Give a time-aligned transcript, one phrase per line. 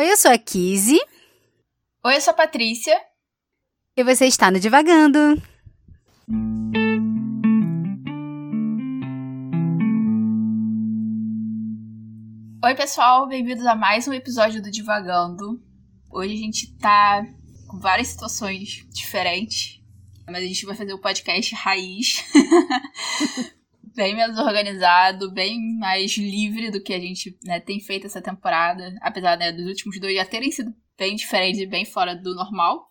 [0.00, 0.98] Oi, eu sou a Kizzy.
[2.02, 2.98] Oi, eu sou a Patrícia.
[3.94, 5.18] E você está no Divagando.
[12.64, 15.62] Oi, pessoal, bem-vindos a mais um episódio do Divagando.
[16.10, 17.22] Hoje a gente tá
[17.68, 19.82] com várias situações diferentes,
[20.26, 22.24] mas a gente vai fazer o podcast raiz.
[23.94, 28.94] bem menos organizado, bem mais livre do que a gente né, tem feito essa temporada.
[29.00, 32.90] Apesar né, dos últimos dois já terem sido bem diferentes e bem fora do normal.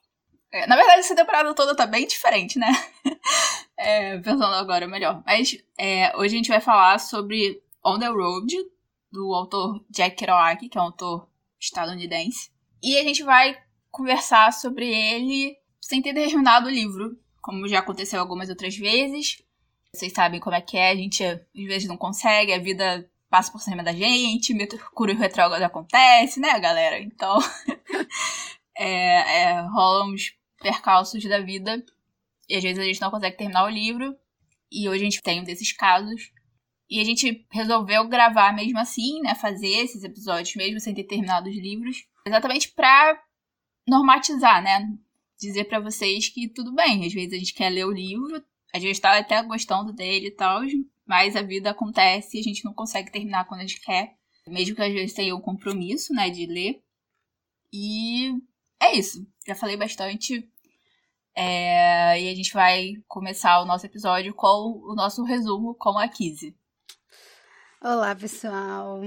[0.51, 2.67] É, na verdade, essa temporada toda tá bem diferente, né?
[3.77, 5.21] é, pensando agora melhor.
[5.25, 8.55] Mas é, hoje a gente vai falar sobre On the Road,
[9.11, 11.29] do autor Jack Kerouac, que é um autor
[11.59, 12.51] estadunidense.
[12.81, 13.57] E a gente vai
[13.91, 19.43] conversar sobre ele sem ter terminado o livro, como já aconteceu algumas outras vezes.
[19.95, 23.51] Vocês sabem como é que é, a gente às vezes não consegue, a vida passa
[23.51, 26.99] por cima da gente, Mercúrio retrógrado acontece, né, galera?
[26.99, 27.39] Então,
[28.77, 31.83] é, é, rolam uns percalços da vida
[32.49, 34.17] e às vezes a gente não consegue terminar o livro.
[34.71, 36.31] E hoje a gente tem um desses casos.
[36.89, 39.35] E a gente resolveu gravar mesmo assim, né?
[39.35, 42.07] Fazer esses episódios mesmo sem ter terminado os livros.
[42.25, 43.21] Exatamente pra
[43.87, 44.87] normatizar, né?
[45.39, 48.79] Dizer para vocês que tudo bem, às vezes a gente quer ler o livro, a
[48.79, 50.61] gente tá até gostando dele e tal,
[51.05, 54.15] mas a vida acontece e a gente não consegue terminar quando a gente quer.
[54.47, 56.81] Mesmo que às vezes tenha um compromisso, né, de ler.
[57.73, 58.31] E
[58.81, 59.25] é isso.
[59.45, 60.47] Já falei bastante.
[61.35, 62.21] É...
[62.21, 66.55] E a gente vai começar o nosso episódio com o nosso resumo com a Kizzy.
[67.81, 69.01] Olá, pessoal.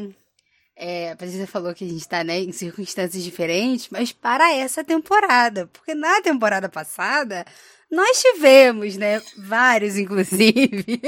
[0.75, 4.83] É, a Patrícia falou que a gente está né, em circunstâncias diferentes, mas para essa
[4.83, 7.45] temporada, porque na temporada passada
[7.93, 11.03] nós tivemos, né, vários, inclusive,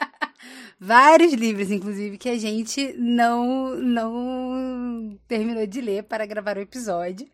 [0.80, 7.30] vários livros, inclusive, que a gente não, não terminou de ler para gravar o episódio.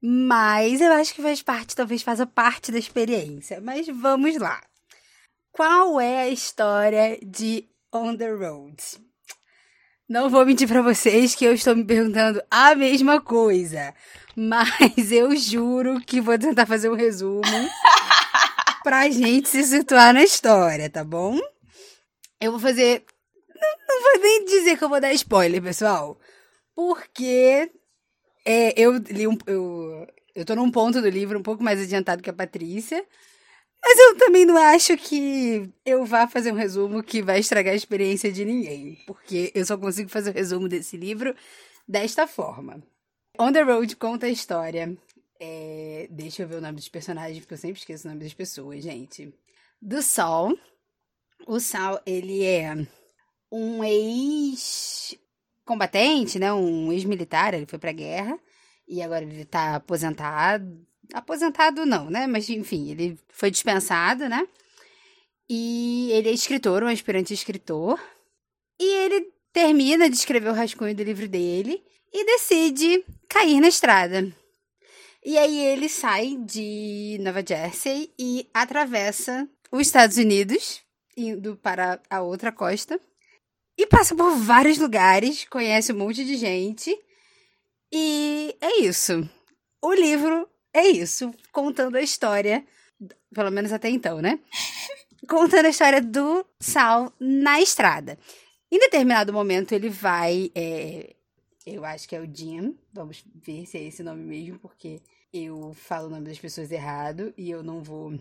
[0.00, 3.60] Mas eu acho que faz parte, talvez faça parte da experiência.
[3.60, 4.62] Mas vamos lá.
[5.50, 8.76] Qual é a história de On the Road?
[10.06, 13.94] Não vou mentir para vocês que eu estou me perguntando a mesma coisa.
[14.36, 17.42] Mas eu juro que vou tentar fazer um resumo
[18.84, 21.38] pra gente se situar na história, tá bom?
[22.38, 23.02] Eu vou fazer.
[23.48, 26.20] Não, não vou nem dizer que eu vou dar spoiler, pessoal.
[26.74, 27.70] Porque
[28.44, 29.38] é, eu li um.
[29.46, 33.02] Eu, eu tô num ponto do livro um pouco mais adiantado que a Patrícia.
[33.86, 37.76] Mas eu também não acho que eu vá fazer um resumo que vai estragar a
[37.76, 38.96] experiência de ninguém.
[39.06, 41.36] Porque eu só consigo fazer o resumo desse livro
[41.86, 42.82] desta forma.
[43.38, 44.96] On the Road conta a história.
[45.38, 48.32] É, deixa eu ver o nome dos personagens, porque eu sempre esqueço o nome das
[48.32, 49.34] pessoas, gente.
[49.82, 50.58] Do Sol.
[51.46, 52.74] O Sol, ele é
[53.52, 56.54] um ex-combatente, né?
[56.54, 58.40] Um ex-militar, ele foi pra guerra.
[58.88, 62.26] E agora ele tá aposentado aposentado não, né?
[62.26, 64.46] Mas enfim, ele foi dispensado, né?
[65.48, 68.00] E ele é escritor, um aspirante escritor.
[68.78, 71.82] E ele termina de escrever o rascunho do livro dele
[72.12, 74.32] e decide cair na estrada.
[75.24, 80.82] E aí ele sai de Nova Jersey e atravessa os Estados Unidos,
[81.16, 83.00] indo para a outra costa.
[83.76, 86.96] E passa por vários lugares, conhece um monte de gente.
[87.90, 89.28] E é isso.
[89.82, 92.66] O livro é isso, contando a história,
[93.32, 94.40] pelo menos até então, né?
[95.28, 98.18] contando a história do Sal na estrada.
[98.70, 101.14] Em determinado momento ele vai, é,
[101.64, 105.00] eu acho que é o Jim, vamos ver se é esse nome mesmo, porque
[105.32, 108.18] eu falo o nome das pessoas errado e eu não vou.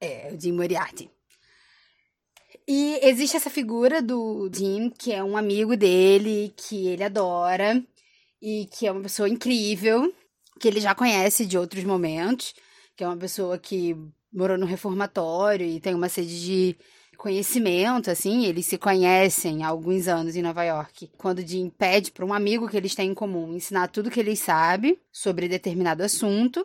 [0.00, 1.10] É, o Jim Moriarty.
[2.66, 7.82] E existe essa figura do Jim, que é um amigo dele, que ele adora
[8.42, 10.12] e que é uma pessoa incrível
[10.58, 12.54] que ele já conhece de outros momentos,
[12.96, 13.96] que é uma pessoa que
[14.32, 16.76] morou no reformatório e tem uma sede de
[17.16, 21.10] conhecimento, assim, eles se conhecem há alguns anos em Nova York.
[21.18, 24.36] Quando Jim pede para um amigo que eles têm em comum ensinar tudo que ele
[24.36, 26.64] sabe sobre determinado assunto,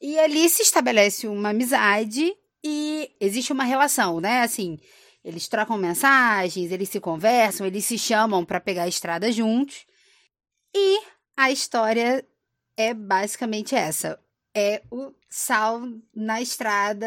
[0.00, 2.32] e ali se estabelece uma amizade
[2.64, 4.42] e existe uma relação, né?
[4.42, 4.78] Assim,
[5.24, 9.84] eles trocam mensagens, eles se conversam, eles se chamam para pegar a estrada juntos.
[10.74, 11.00] E
[11.36, 12.24] a história
[12.76, 14.18] é basicamente essa.
[14.54, 15.82] É o Sal
[16.14, 17.06] na estrada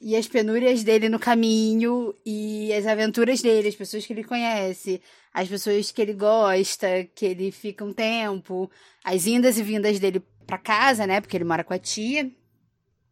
[0.00, 5.02] e as penúrias dele no caminho e as aventuras dele, as pessoas que ele conhece,
[5.32, 8.70] as pessoas que ele gosta, que ele fica um tempo,
[9.04, 11.20] as indas e vindas dele para casa, né?
[11.20, 12.30] Porque ele mora com a tia.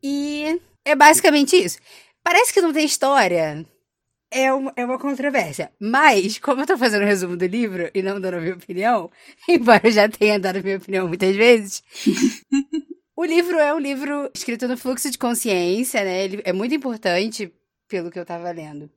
[0.02, 1.79] E é basicamente isso.
[2.25, 3.67] Parece que não tem história,
[4.30, 5.72] é uma, é uma controvérsia.
[5.80, 8.54] Mas, como eu tô fazendo o um resumo do livro e não dando a minha
[8.54, 9.10] opinião,
[9.48, 11.82] embora eu já tenha dado a minha opinião muitas vezes,
[13.16, 16.25] o livro é um livro escrito no fluxo de consciência, né?
[16.25, 17.52] Ele é muito importante
[17.88, 18.90] pelo que eu tava lendo.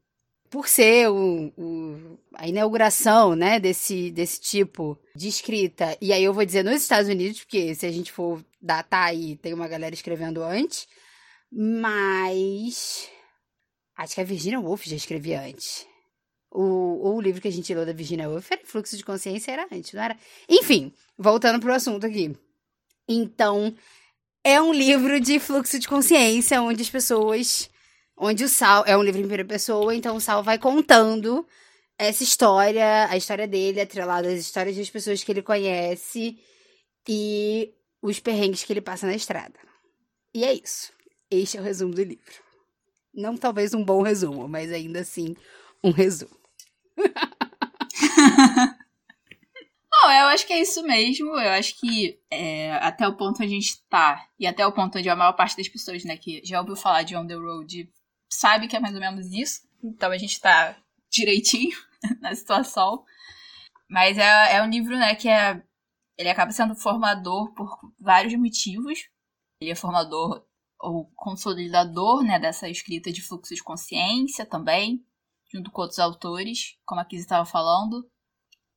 [0.50, 5.98] Por ser o, o, a inauguração, né, desse, desse tipo de escrita.
[6.02, 9.38] E aí eu vou dizer nos Estados Unidos, porque se a gente for datar aí,
[9.38, 10.90] tem uma galera escrevendo antes.
[11.50, 13.10] Mas
[14.02, 15.86] Acho que a Virginia Woolf já escrevia antes.
[16.50, 19.68] O, o livro que a gente leu da Virginia Woolf era Fluxo de Consciência, era
[19.72, 20.18] antes, não era?
[20.50, 22.36] Enfim, voltando pro assunto aqui.
[23.08, 23.76] Então,
[24.44, 27.70] é um livro de fluxo de consciência, onde as pessoas.
[28.18, 28.84] Onde o Sal.
[28.88, 31.46] É um livro em primeira pessoa, então o Sal vai contando
[31.96, 36.40] essa história, a história dele, atrelada às histórias das pessoas que ele conhece
[37.08, 37.72] e
[38.02, 39.60] os perrengues que ele passa na estrada.
[40.34, 40.92] E é isso.
[41.30, 42.51] Este é o resumo do livro.
[43.14, 45.36] Não talvez um bom resumo, mas ainda assim
[45.84, 46.36] um resumo.
[49.92, 51.30] Não, eu acho que é isso mesmo.
[51.38, 55.10] Eu acho que é, até o ponto a gente tá, e até o ponto onde
[55.10, 57.92] a maior parte das pessoas, né, que já ouviu falar de On the Road,
[58.30, 59.62] sabe que é mais ou menos isso.
[59.84, 60.76] Então a gente tá
[61.10, 61.78] direitinho
[62.22, 63.04] na situação.
[63.90, 65.62] Mas é, é um livro, né, que é.
[66.18, 69.10] Ele acaba sendo formador por vários motivos.
[69.62, 70.46] Ele é formador
[70.82, 75.06] o consolidador né, dessa escrita de fluxo de consciência também,
[75.52, 78.10] junto com outros autores, como a Kizzy estava falando.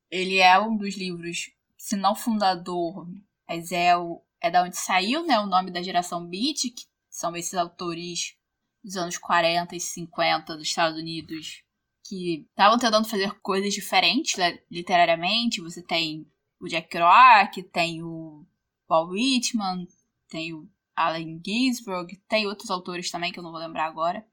[0.09, 3.07] Ele é um dos livros, se não fundador,
[3.47, 7.35] mas é, o, é da onde saiu né, o nome da geração Beat, que são
[7.35, 8.35] esses autores
[8.83, 11.63] dos anos 40 e 50 dos Estados Unidos,
[12.07, 15.61] que estavam tentando fazer coisas diferentes né, literariamente.
[15.61, 16.29] Você tem
[16.59, 18.45] o Jack Kerouac, tem o
[18.87, 19.87] Paul Whitman,
[20.29, 24.25] tem o Allen Ginsberg, tem outros autores também que eu não vou lembrar agora.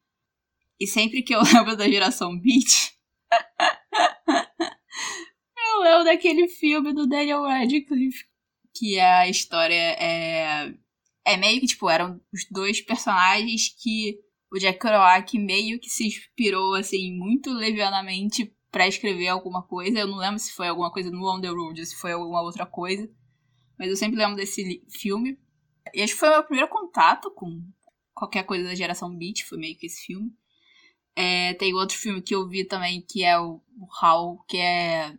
[0.79, 2.93] E sempre que eu lembro da geração Beat,
[5.57, 8.25] eu lembro daquele filme do Daniel Radcliffe,
[8.75, 10.75] que a história é
[11.25, 14.19] é meio que tipo eram os dois personagens que
[14.51, 19.99] o Jack Kerouac meio que se inspirou assim muito levianamente para escrever alguma coisa.
[19.99, 22.67] Eu não lembro se foi alguma coisa no On the Road se foi alguma outra
[22.67, 23.09] coisa,
[23.79, 25.39] mas eu sempre lembro desse filme.
[25.95, 27.63] E acho que foi o meu primeiro contato com
[28.15, 30.33] qualquer coisa da geração Beat, foi meio que esse filme.
[31.15, 35.17] É, tem outro filme que eu vi também, que é o, o Hal, que é.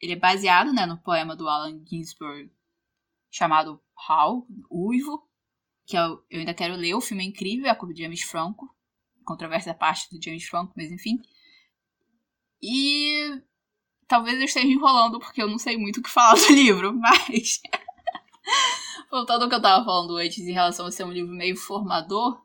[0.00, 2.50] Ele é baseado né, no poema do Allen Ginsberg,
[3.30, 5.26] chamado Hal, Uivo,
[5.86, 6.94] que eu, eu ainda quero ler.
[6.94, 8.74] O filme é incrível, é com o James Franco.
[9.24, 11.20] Controvérsia à parte do James Franco, mas enfim.
[12.62, 13.40] E
[14.06, 17.60] talvez eu esteja enrolando porque eu não sei muito o que falar do livro, mas
[19.16, 22.38] voltando ao que eu tava falando antes em relação a ser um livro meio formador,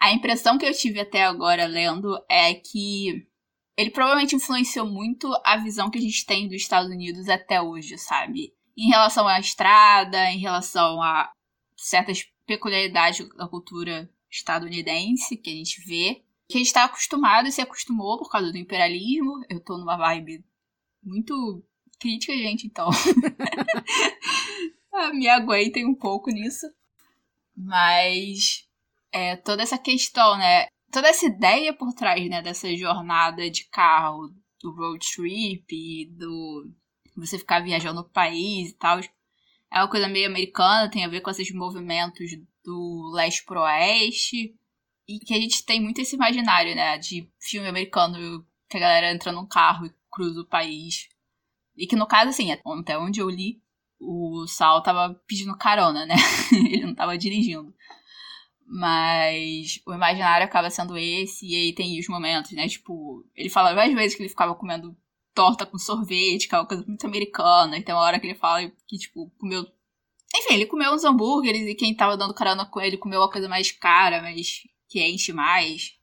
[0.00, 3.26] a impressão que eu tive até agora lendo é que
[3.76, 7.98] ele provavelmente influenciou muito a visão que a gente tem dos Estados Unidos até hoje,
[7.98, 8.54] sabe?
[8.76, 11.30] Em relação à estrada, em relação a
[11.76, 17.52] certas peculiaridades da cultura estadunidense que a gente vê, que a gente está acostumado e
[17.52, 19.44] se acostumou por causa do imperialismo.
[19.50, 20.42] Eu tô numa vibe
[21.02, 21.62] muito
[22.00, 22.88] crítica, gente, então.
[25.14, 26.66] Me aguentem um pouco nisso.
[27.56, 28.68] Mas
[29.12, 30.66] é, toda essa questão, né?
[30.90, 36.72] Toda essa ideia por trás, né, dessa jornada de carro, do road trip, do
[37.16, 39.00] você ficar viajando no país e tal.
[39.00, 42.30] É uma coisa meio americana, tem a ver com esses movimentos
[42.64, 44.54] do leste pro oeste.
[45.06, 49.12] E que a gente tem muito esse imaginário, né, de filme americano que a galera
[49.12, 51.08] entra num carro e cruza o país.
[51.76, 53.60] E que no caso, assim, até onde eu li,
[54.00, 56.14] o Sal tava pedindo carona, né?
[56.52, 57.74] ele não tava dirigindo.
[58.66, 62.68] Mas o imaginário acaba sendo esse, e aí tem os momentos, né?
[62.68, 64.96] Tipo, ele fala várias vezes que ele ficava comendo
[65.34, 67.78] torta com sorvete, que é uma coisa muito americana.
[67.78, 69.64] E tem uma hora que ele fala que, tipo, comeu.
[70.34, 73.48] Enfim, ele comeu uns hambúrgueres e quem tava dando carona com ele comeu uma coisa
[73.48, 75.94] mais cara, mas que enche mais.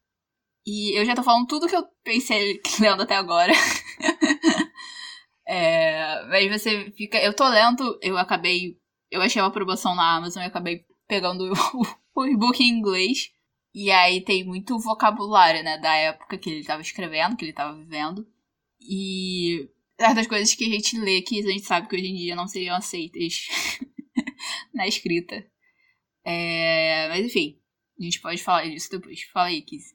[0.65, 3.53] E eu já tô falando tudo que eu pensei lendo até agora.
[5.47, 7.17] É, aí você fica.
[7.17, 8.77] Eu tô lendo, eu acabei.
[9.11, 13.31] Eu achei uma promoção na Amazon e acabei pegando o, o e-book em inglês.
[13.73, 17.77] E aí tem muito vocabulário, né, da época que ele tava escrevendo, que ele tava
[17.77, 18.25] vivendo.
[18.79, 22.35] E certas coisas que a gente lê que a gente sabe que hoje em dia
[22.35, 23.47] não seriam aceitas
[24.73, 25.45] na escrita.
[26.23, 27.59] É, mas enfim,
[27.99, 29.21] a gente pode falar disso depois.
[29.23, 29.93] Fala aí, Kiss.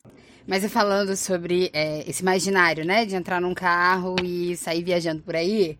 [0.50, 3.06] Mas falando sobre é, esse imaginário, né?
[3.06, 5.78] De entrar num carro e sair viajando por aí.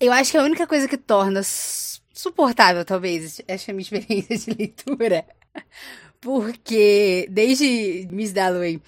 [0.00, 4.58] Eu acho que a única coisa que torna suportável, talvez, essa é minha experiência de
[4.58, 5.26] leitura.
[6.18, 8.80] Porque desde Miss Dalloway,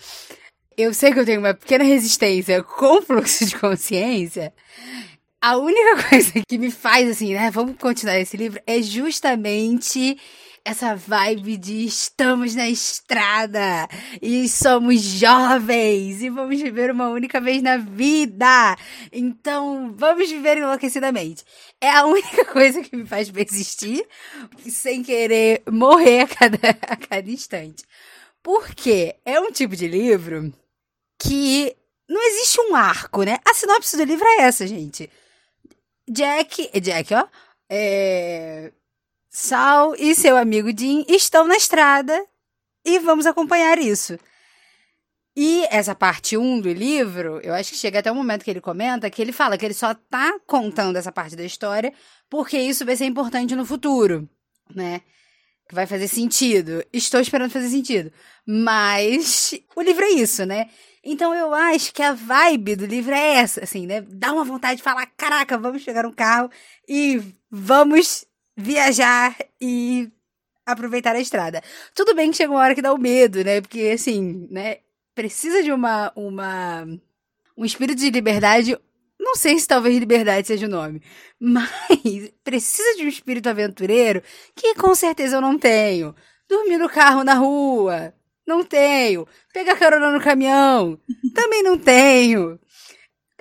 [0.78, 4.50] eu sei que eu tenho uma pequena resistência com fluxo de consciência.
[5.42, 10.16] A única coisa que me faz assim, né, vamos continuar esse livro, é justamente
[10.66, 13.86] essa vibe de estamos na estrada
[14.20, 18.76] e somos jovens e vamos viver uma única vez na vida.
[19.12, 21.44] Então, vamos viver enlouquecidamente.
[21.80, 24.04] É a única coisa que me faz persistir
[24.68, 27.84] sem querer morrer a cada, a cada instante.
[28.42, 30.52] Porque é um tipo de livro
[31.16, 31.76] que
[32.08, 33.38] não existe um arco, né?
[33.44, 35.08] A sinopse do livro é essa, gente.
[36.10, 37.28] Jack, Jack, ó,
[37.70, 38.72] é,
[39.38, 42.26] Sal e seu amigo Jim estão na estrada
[42.82, 44.18] e vamos acompanhar isso.
[45.36, 48.62] E essa parte 1 do livro, eu acho que chega até o momento que ele
[48.62, 51.92] comenta que ele fala que ele só tá contando essa parte da história
[52.30, 54.26] porque isso vai ser importante no futuro,
[54.74, 55.02] né?
[55.68, 56.82] Que vai fazer sentido.
[56.90, 58.10] Estou esperando fazer sentido.
[58.46, 60.70] Mas o livro é isso, né?
[61.04, 64.00] Então eu acho que a vibe do livro é essa, assim, né?
[64.00, 66.50] Dá uma vontade de falar: caraca, vamos pegar um carro
[66.88, 68.24] e vamos
[68.56, 70.10] viajar e
[70.64, 71.62] aproveitar a estrada.
[71.94, 73.60] Tudo bem que chega uma hora que dá o medo, né?
[73.60, 74.78] Porque, assim, né?
[75.14, 76.86] Precisa de uma, uma
[77.56, 78.76] um espírito de liberdade.
[79.18, 81.00] Não sei se talvez liberdade seja o nome,
[81.40, 84.22] mas precisa de um espírito aventureiro
[84.54, 86.14] que com certeza eu não tenho.
[86.48, 88.14] Dormir no carro na rua,
[88.46, 89.26] não tenho.
[89.52, 90.98] Pegar carona no caminhão,
[91.34, 92.58] também não tenho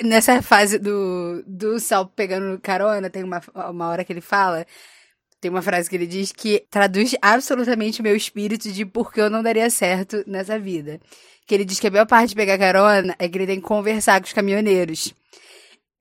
[0.03, 4.65] nessa fase do, do Sal pegando carona, tem uma, uma hora que ele fala
[5.39, 9.21] tem uma frase que ele diz que traduz absolutamente o meu espírito de por que
[9.21, 10.99] eu não daria certo nessa vida.
[11.45, 13.67] Que ele diz que a maior parte de pegar carona é que ele tem que
[13.67, 15.13] conversar com os caminhoneiros.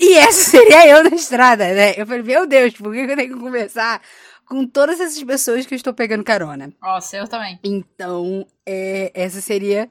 [0.01, 1.95] E essa seria eu na estrada, né?
[1.97, 4.01] Eu falei, meu Deus, por que eu tenho que conversar
[4.47, 6.73] com todas essas pessoas que eu estou pegando carona?
[6.81, 7.59] Nossa, eu também.
[7.63, 9.89] Então, é, essa seria.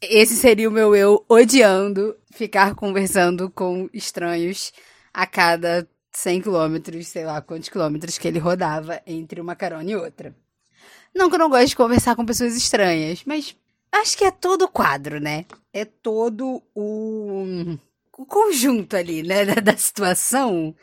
[0.00, 4.72] Esse seria o meu eu odiando ficar conversando com estranhos
[5.12, 9.96] a cada 100 quilômetros, sei lá quantos quilômetros que ele rodava entre uma carona e
[9.96, 10.34] outra.
[11.14, 13.56] Não que eu não goste de conversar com pessoas estranhas, mas
[13.92, 15.44] acho que é todo o quadro, né?
[15.72, 17.76] É todo o,
[18.16, 20.74] o conjunto ali, né, da, da situação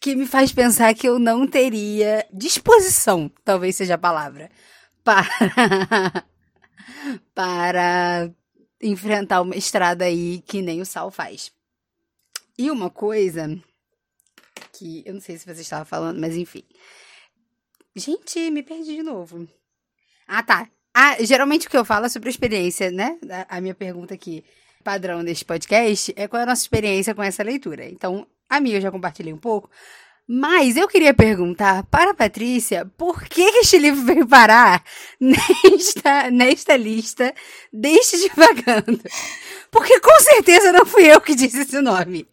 [0.00, 4.50] que me faz pensar que eu não teria disposição, talvez seja a palavra,
[5.04, 6.24] para
[7.34, 8.30] para
[8.82, 11.52] enfrentar uma estrada aí que nem o Sal faz.
[12.56, 13.58] E uma coisa
[15.04, 16.64] eu não sei se você estava falando, mas enfim.
[17.94, 19.48] Gente, me perdi de novo.
[20.26, 20.68] Ah, tá.
[20.94, 23.18] Ah, geralmente o que eu falo é sobre a experiência, né?
[23.48, 24.44] A minha pergunta aqui,
[24.82, 27.88] padrão deste podcast, é qual é a nossa experiência com essa leitura.
[27.88, 29.70] Então, a minha eu já compartilhei um pouco,
[30.32, 34.84] mas eu queria perguntar para a Patrícia por que este livro veio parar
[35.18, 37.34] nesta, nesta lista
[37.72, 39.00] deste divagando.
[39.70, 42.28] Porque com certeza não fui eu que disse esse nome.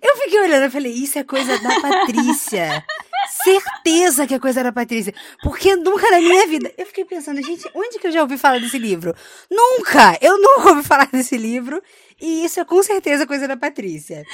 [0.00, 2.84] Eu fiquei olhando e falei, isso é coisa da Patrícia.
[3.42, 5.14] Certeza que é coisa da Patrícia.
[5.42, 6.72] Porque nunca na minha vida.
[6.76, 9.14] Eu fiquei pensando, gente, onde que eu já ouvi falar desse livro?
[9.50, 10.18] Nunca!
[10.20, 11.82] Eu nunca ouvi falar desse livro.
[12.20, 14.24] E isso é com certeza coisa da Patrícia.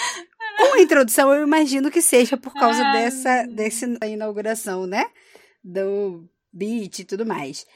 [0.58, 5.06] Com a introdução, eu imagino que seja por causa dessa, dessa inauguração, né?
[5.62, 7.66] Do beat e tudo mais.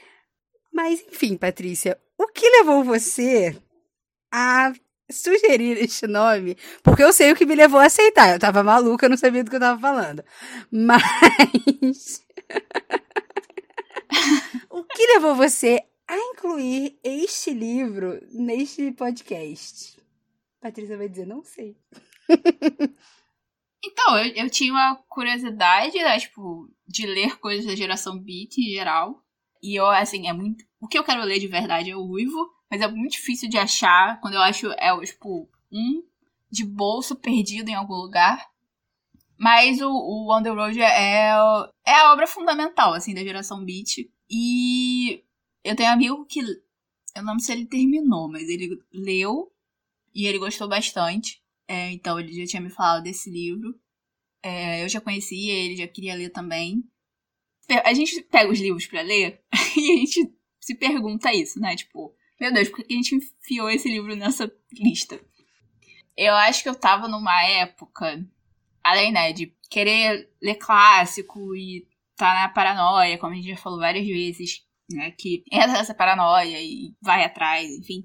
[0.71, 3.57] Mas, enfim, Patrícia, o que levou você
[4.31, 4.73] a
[5.11, 8.33] sugerir este nome, porque eu sei o que me levou a aceitar.
[8.33, 10.23] Eu tava maluca, eu não sabia do que eu tava falando.
[10.71, 12.23] Mas.
[14.69, 19.99] o que levou você a incluir este livro neste podcast?
[20.61, 21.77] Patrícia vai dizer, não sei.
[23.83, 28.73] então, eu, eu tinha uma curiosidade, né, tipo, de ler coisas da geração Beat em
[28.73, 29.21] geral.
[29.61, 30.63] E eu, assim, é muito.
[30.79, 32.55] O que eu quero ler de verdade é o Uivo.
[32.75, 34.19] Mas é muito difícil de achar.
[34.19, 36.03] Quando eu acho, é tipo, um
[36.51, 38.45] de bolso perdido em algum lugar.
[39.37, 44.09] Mas o, o Road é, é a obra fundamental, assim, da geração Beat.
[44.29, 45.23] E
[45.63, 46.41] eu tenho um amigo que.
[47.15, 49.49] Eu não sei se ele terminou, mas ele leu
[50.13, 51.41] e ele gostou bastante.
[51.65, 53.73] É, então ele já tinha me falado desse livro.
[54.43, 56.83] É, eu já conhecia, ele já queria ler também.
[57.85, 59.41] A gente pega os livros para ler
[59.77, 60.29] e a gente
[60.59, 61.73] se pergunta isso, né?
[61.73, 65.19] Tipo, meu Deus, por que a gente enfiou esse livro nessa lista?
[66.17, 68.25] Eu acho que eu tava numa época,
[68.83, 73.79] além, né, de querer ler clássico e tá na paranoia, como a gente já falou
[73.79, 78.03] várias vezes, né, que entra nessa paranoia e vai atrás, enfim.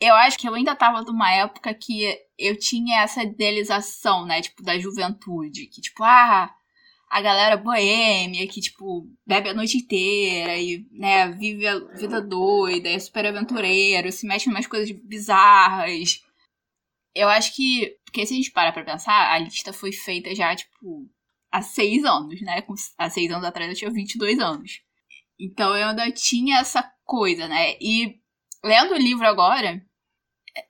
[0.00, 4.62] Eu acho que eu ainda tava numa época que eu tinha essa idealização, né, tipo,
[4.62, 6.52] da juventude, que tipo, ah,
[7.12, 12.88] a galera boêmia que, tipo, bebe a noite inteira e, né, vive a vida doida,
[12.88, 16.22] é super aventureiro, se mexe em umas coisas bizarras.
[17.14, 20.56] Eu acho que, porque se a gente para pra pensar, a lista foi feita já,
[20.56, 21.06] tipo,
[21.52, 22.64] há seis anos, né?
[22.96, 24.80] Há seis anos atrás eu tinha 22 anos.
[25.38, 27.76] Então eu ainda tinha essa coisa, né?
[27.78, 28.18] E
[28.64, 29.84] lendo o livro agora,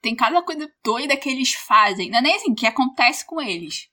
[0.01, 2.09] tem cada coisa doida que eles fazem.
[2.09, 3.92] Não é nem assim, que acontece com eles.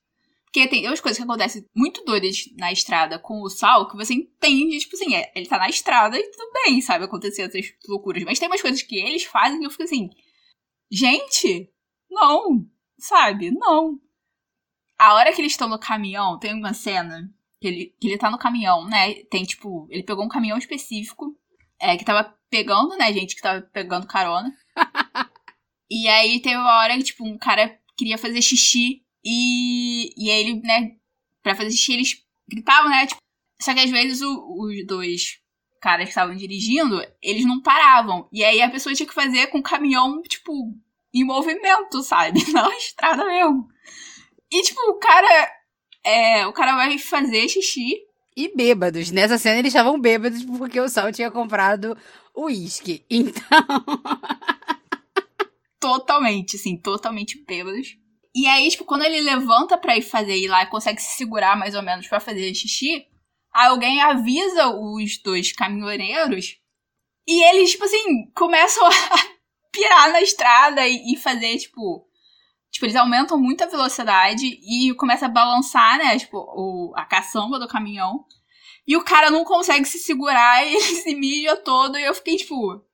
[0.52, 4.14] Porque tem duas coisas que acontecem muito doidas na estrada com o Sal, que você
[4.14, 8.24] entende, tipo assim, é, ele tá na estrada e tudo bem, sabe, acontecer essas loucuras.
[8.24, 10.10] Mas tem umas coisas que eles fazem que eu fico assim,
[10.90, 11.72] gente,
[12.10, 12.66] não,
[12.98, 14.00] sabe, não.
[14.98, 18.28] A hora que eles estão no caminhão, tem uma cena que ele, que ele tá
[18.28, 21.32] no caminhão, né, tem tipo, ele pegou um caminhão específico,
[21.78, 24.52] é, que tava pegando, né, gente que tava pegando carona.
[25.88, 30.40] e aí teve uma hora que, tipo, um cara queria fazer xixi e, e aí
[30.40, 30.96] ele, né,
[31.42, 33.06] pra fazer xixi, eles gritavam, né?
[33.06, 33.20] Tipo,
[33.60, 35.40] só que às vezes o, os dois
[35.80, 38.28] caras que estavam dirigindo, eles não paravam.
[38.32, 40.74] E aí a pessoa tinha que fazer com o caminhão, tipo,
[41.12, 42.40] em movimento, sabe?
[42.52, 43.68] Na estrada mesmo.
[44.50, 45.50] E, tipo, o cara.
[46.02, 47.98] É, o cara vai fazer xixi.
[48.36, 49.10] E bêbados.
[49.10, 51.96] Nessa cena eles estavam bêbados porque o Sol tinha comprado
[52.36, 53.04] uísque.
[53.10, 53.42] Então.
[55.78, 57.96] totalmente, assim, totalmente bêbados.
[58.34, 61.56] E aí, tipo, quando ele levanta pra ir fazer ir lá e consegue se segurar
[61.56, 63.06] mais ou menos para fazer xixi,
[63.52, 66.60] alguém avisa os dois caminhoneiros
[67.26, 68.90] e eles, tipo assim, começam a
[69.72, 72.06] pirar na estrada e, e fazer, tipo.
[72.72, 76.18] Tipo, eles aumentam muito a velocidade e começa a balançar, né?
[76.18, 78.24] Tipo, o, a caçamba do caminhão.
[78.86, 81.98] E o cara não consegue se segurar e ele se mija todo.
[81.98, 82.84] E eu fiquei, tipo.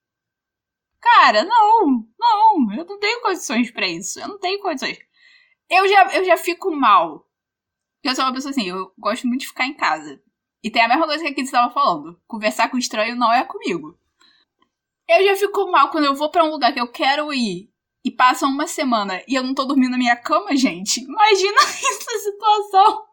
[1.01, 4.19] Cara, não, não, eu não tenho condições para isso.
[4.21, 4.99] Eu não tenho condições.
[5.69, 7.27] Eu já, eu já fico mal.
[8.03, 10.23] Eu sou uma pessoa assim, eu gosto muito de ficar em casa.
[10.63, 12.21] E tem a mesma coisa que aqui você estava falando.
[12.27, 13.99] Conversar com estranho não é comigo.
[15.09, 17.71] Eu já fico mal quando eu vou para um lugar que eu quero ir
[18.05, 21.01] e passa uma semana e eu não tô dormindo na minha cama, gente.
[21.01, 23.05] Imagina essa situação.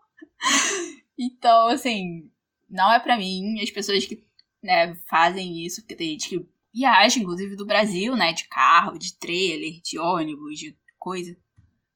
[1.17, 2.31] Então, assim,
[2.69, 3.59] não é para mim.
[3.61, 4.23] As pessoas que
[4.61, 8.33] né, fazem isso, porque tem gente que viaja, inclusive do Brasil, né?
[8.33, 11.35] De carro, de trailer, de ônibus, de coisa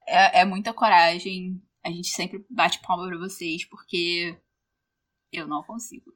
[0.07, 1.61] é, é muita coragem.
[1.83, 4.37] A gente sempre bate palma pra vocês, porque
[5.31, 6.13] eu não consigo.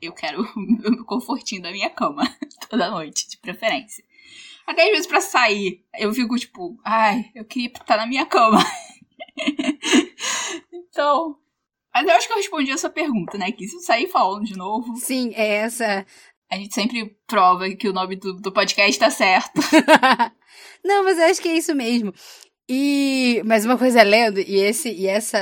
[0.00, 0.42] Eu quero
[1.00, 2.22] o confortinho da minha cama
[2.68, 4.04] toda noite, de preferência.
[4.66, 8.58] Até às vezes pra sair, eu fico tipo, ai, eu queria estar na minha cama.
[10.72, 11.38] então.
[11.94, 13.50] Mas eu acho que eu respondi essa pergunta, né?
[13.50, 14.94] Que se eu sair falando de novo.
[14.96, 16.06] Sim, é essa.
[16.50, 19.60] A gente sempre prova que o nome do, do podcast tá certo.
[20.84, 22.12] Não, mas eu acho que é isso mesmo.
[22.68, 25.38] E mas uma coisa lendo e esse e essa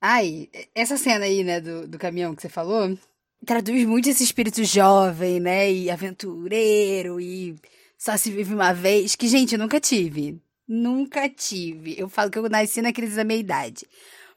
[0.00, 2.96] ai, essa cena aí, né, do, do caminhão que você falou,
[3.44, 7.56] traduz muito esse espírito jovem, né, e aventureiro e
[7.98, 10.40] só se vive uma vez, que gente, eu nunca tive.
[10.68, 11.94] Nunca tive.
[11.98, 13.86] Eu falo que eu nasci na crise da meia idade.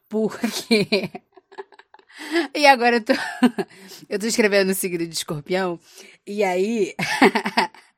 [0.08, 1.10] Porque
[2.53, 3.13] E agora eu tô
[4.10, 5.79] eu tô escrevendo o signo de Escorpião
[6.25, 6.93] e aí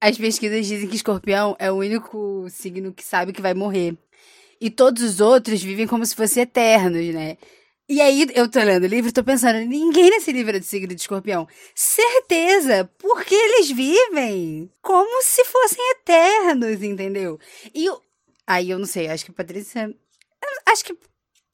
[0.00, 3.96] As pesquisas dizem que escorpião é o único signo que sabe que vai morrer.
[4.60, 7.36] E todos os outros vivem como se fossem eternos, né?
[7.86, 10.64] E aí, eu tô lendo o livro e tô pensando, ninguém nesse livro é de
[10.64, 11.46] signo de escorpião.
[11.74, 12.90] Certeza!
[12.98, 17.38] Porque eles vivem como se fossem eternos, entendeu?
[17.74, 18.00] E eu,
[18.46, 19.94] aí eu não sei, acho que Patrícia.
[20.66, 20.96] Acho que.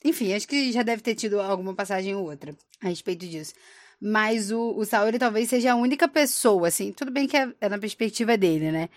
[0.04, 3.52] Enfim, acho que já deve ter tido alguma passagem ou outra a respeito disso.
[4.00, 7.68] Mas o, o Saori talvez seja a única pessoa, assim, tudo bem que é, é
[7.68, 8.88] na perspectiva dele, né?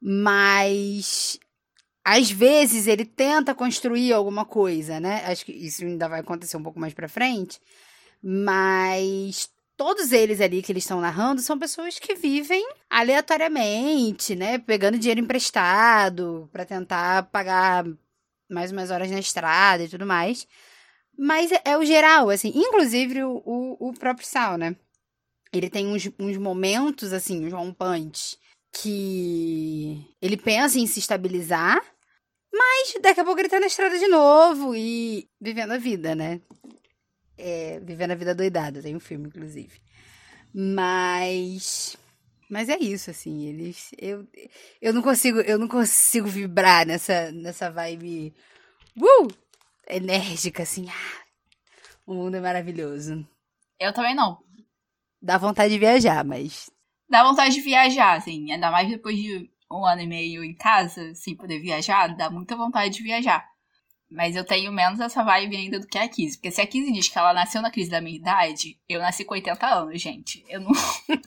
[0.00, 1.38] Mas
[2.04, 5.22] às vezes ele tenta construir alguma coisa, né?
[5.26, 7.60] Acho que isso ainda vai acontecer um pouco mais pra frente.
[8.22, 14.58] Mas todos eles ali que eles estão narrando são pessoas que vivem aleatoriamente, né?
[14.58, 17.86] Pegando dinheiro emprestado para tentar pagar
[18.50, 20.46] mais umas horas na estrada e tudo mais.
[21.22, 22.50] Mas é, é, o geral, assim.
[22.54, 24.74] Inclusive o, o, o, próprio Sal, né?
[25.52, 28.38] Ele tem uns, uns momentos, assim, uns rompantes,
[28.72, 31.78] que ele pensa em se estabilizar,
[32.50, 36.40] mas daqui a pouco ele tá na estrada de novo e vivendo a vida, né?
[37.36, 39.78] É, vivendo a vida doidada, tem um filme, inclusive.
[40.54, 41.98] Mas.
[42.48, 43.90] Mas é isso, assim, eles.
[43.98, 44.26] Eu,
[44.80, 48.32] eu não consigo, eu não consigo vibrar nessa, nessa vibe.
[48.96, 49.28] Uh!
[49.94, 50.88] Enérgica, assim.
[50.88, 51.24] Ah,
[52.06, 53.26] o mundo é maravilhoso.
[53.78, 54.38] Eu também não.
[55.22, 56.70] Dá vontade de viajar, mas.
[57.08, 58.50] Dá vontade de viajar, assim.
[58.52, 62.56] Ainda mais depois de um ano e meio em casa, sem poder viajar, dá muita
[62.56, 63.48] vontade de viajar.
[64.10, 66.36] Mas eu tenho menos essa vibe ainda do que a Kizzy.
[66.36, 69.24] Porque se a Kizzy diz que ela nasceu na crise da minha idade, eu nasci
[69.24, 70.44] com 80 anos, gente.
[70.48, 70.72] Eu não.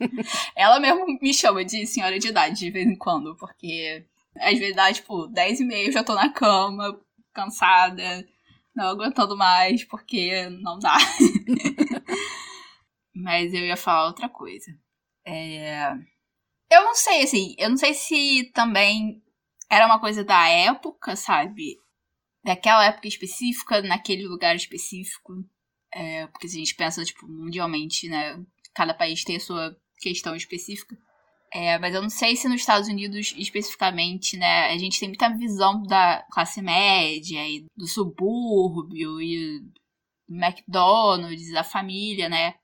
[0.53, 4.05] ela mesmo me chama de senhora de idade de vez em quando, porque
[4.37, 6.99] às vezes dá, tipo, 10 e meia, eu já tô na cama,
[7.33, 8.27] cansada,
[8.75, 10.97] não aguentando mais, porque não dá.
[13.15, 14.71] Mas eu ia falar outra coisa.
[15.25, 15.93] É...
[16.71, 19.21] Eu não sei, assim, eu não sei se também
[19.69, 21.77] era uma coisa da época, sabe?
[22.43, 25.33] daquela época específica, naquele lugar específico.
[25.91, 28.43] É, porque se a gente pensa, tipo, mundialmente, né?
[28.75, 30.97] Cada país tem a sua questão específica.
[31.53, 34.71] É, mas eu não sei se nos Estados Unidos especificamente, né?
[34.73, 39.59] A gente tem muita visão da classe média e do subúrbio e
[40.27, 42.55] do McDonald's, da família, né?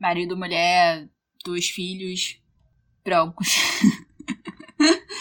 [0.00, 1.08] Marido, mulher,
[1.44, 2.40] dois filhos
[3.04, 3.48] brancos.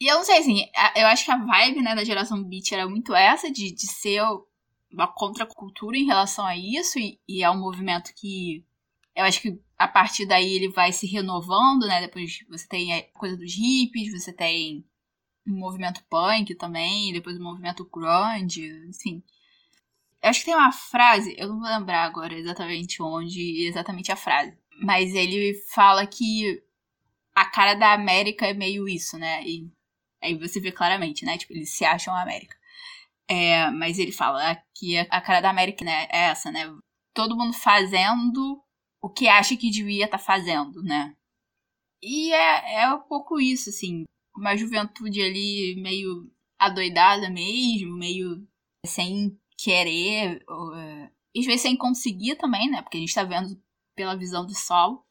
[0.00, 0.66] E eu não sei, assim,
[0.96, 4.22] eu acho que a vibe, né, da geração beat era muito essa, de, de ser
[4.92, 8.62] uma contracultura em relação a isso, e, e é um movimento que
[9.14, 12.00] eu acho que a partir daí ele vai se renovando, né?
[12.00, 14.84] Depois você tem a coisa dos hippies, você tem
[15.46, 19.22] um movimento punk também, depois o movimento grunge, assim.
[20.22, 24.16] Eu acho que tem uma frase, eu não vou lembrar agora exatamente onde, exatamente a
[24.16, 26.62] frase, mas ele fala que
[27.34, 29.44] a cara da América é meio isso, né?
[29.46, 29.70] E
[30.24, 31.36] Aí você vê claramente, né?
[31.36, 32.56] Tipo, eles se acham América.
[33.28, 36.64] É, mas ele fala que a cara da América né, é essa, né?
[37.12, 38.62] Todo mundo fazendo
[39.04, 41.14] o que acha que devia estar tá fazendo, né?
[42.02, 44.04] E é, é um pouco isso, assim.
[44.34, 48.48] Uma juventude ali meio adoidada mesmo, meio
[48.86, 52.80] sem querer, ou, é, às vezes sem conseguir também, né?
[52.80, 53.62] Porque a gente tá vendo
[53.94, 55.06] pela visão do sol.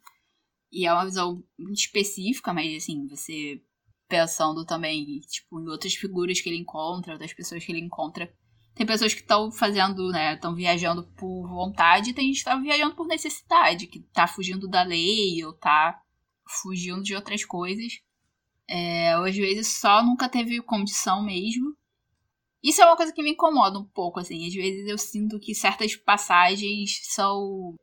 [0.72, 3.62] E é uma visão muito específica, mas assim, você
[4.10, 8.34] pensando também, tipo, em outras figuras que ele encontra, outras pessoas que ele encontra.
[8.76, 12.56] Tem pessoas que estão fazendo, né, estão viajando por vontade e tem gente que tá
[12.56, 16.02] viajando por necessidade, que tá fugindo da lei ou tá
[16.62, 18.02] fugindo de outras coisas.
[18.68, 21.76] É, ou às vezes só nunca teve condição mesmo.
[22.64, 24.48] Isso é uma coisa que me incomoda um pouco, assim.
[24.48, 27.76] Às vezes eu sinto que certas passagens são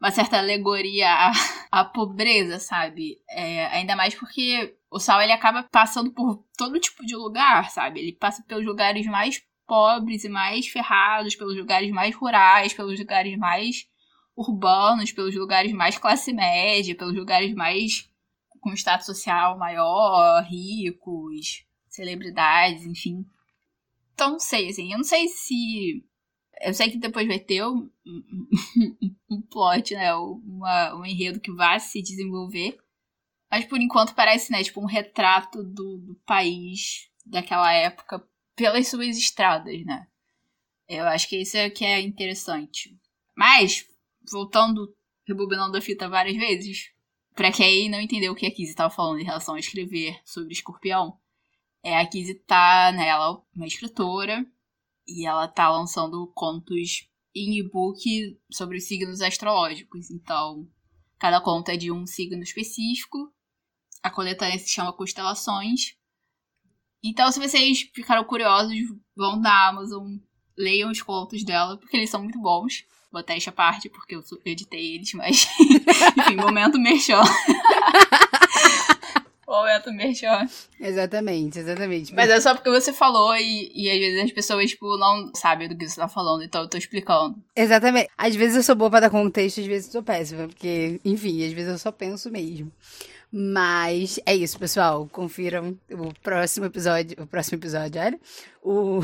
[0.00, 1.32] uma certa alegoria à,
[1.80, 3.22] à pobreza, sabe?
[3.30, 8.00] É, ainda mais porque o Sal ele acaba passando por todo tipo de lugar, sabe?
[8.00, 13.36] Ele passa pelos lugares mais pobres e mais ferrados, pelos lugares mais rurais, pelos lugares
[13.36, 13.86] mais
[14.36, 18.10] urbanos, pelos lugares mais classe média, pelos lugares mais
[18.60, 23.26] com status social maior, ricos, celebridades, enfim.
[24.14, 26.04] Então, não sei, assim, eu não sei se.
[26.62, 27.90] Eu sei que depois vai ter um,
[29.30, 30.14] um, plot, né?
[30.14, 32.78] Uma, um enredo que vai se desenvolver.
[33.50, 38.24] Mas por enquanto parece, né, tipo, um retrato do, do país daquela época
[38.54, 40.06] pelas suas estradas, né?
[40.88, 42.96] Eu acho que isso é que é interessante.
[43.36, 43.86] Mas,
[44.30, 44.94] voltando,
[45.26, 46.90] rebobinando a fita várias vezes,
[47.34, 50.52] para quem não entendeu o que a Kizzy estava falando em relação a escrever sobre
[50.52, 51.18] escorpião,
[51.82, 54.46] é a Kizzy tá, né, ela é uma escritora
[55.06, 60.10] e ela tá lançando contos em e-book sobre os signos astrológicos.
[60.10, 60.68] Então,
[61.18, 63.34] cada conto é de um signo específico
[64.04, 65.96] a coletânea se chama Constelações.
[67.04, 68.74] Então, se vocês ficaram curiosos,
[69.14, 70.16] vão na Amazon,
[70.56, 72.82] leiam os contos dela, porque eles são muito bons.
[73.12, 75.46] Vou até essa parte, porque eu editei eles, mas.
[76.18, 77.20] Enfim, momento merchan.
[79.46, 80.48] momento merchan.
[80.80, 82.14] Exatamente, exatamente.
[82.14, 85.68] Mas é só porque você falou e, e às vezes as pessoas, tipo, não sabem
[85.68, 87.36] do que você tá falando, então eu tô explicando.
[87.54, 88.08] Exatamente.
[88.16, 91.46] Às vezes eu sou boa pra dar contexto, às vezes eu sou péssima, porque, enfim,
[91.46, 92.72] às vezes eu só penso mesmo.
[93.36, 95.08] Mas é isso, pessoal.
[95.10, 97.20] Confiram o próximo episódio.
[97.20, 98.20] O próximo episódio, olha.
[98.62, 99.00] O,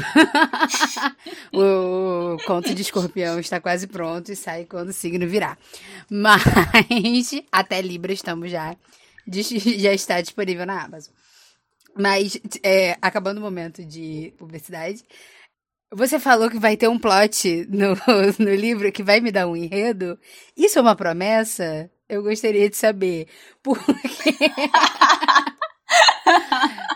[1.53, 5.59] o conto de escorpião está quase pronto e sai quando o signo virar.
[6.09, 8.77] Mas até Libra estamos já.
[9.27, 11.13] Já está disponível na Amazon.
[11.99, 15.03] Mas, é, acabando o momento de publicidade,
[15.93, 17.97] você falou que vai ter um plot no,
[18.39, 20.17] no livro que vai me dar um enredo.
[20.57, 21.91] Isso é uma promessa?
[22.11, 23.29] Eu gostaria de saber.
[23.63, 23.81] Porque.